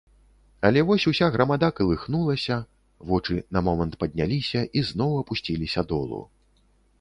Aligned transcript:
Але 0.67 0.79
вось 0.91 1.03
уся 1.11 1.27
грамада 1.35 1.67
калыхнулася, 1.79 2.57
вочы 3.11 3.37
на 3.59 3.63
момант 3.69 3.93
падняліся 4.05 4.65
і 4.81 4.85
зноў 4.93 5.11
апусціліся 5.21 5.81
долу. 5.95 6.25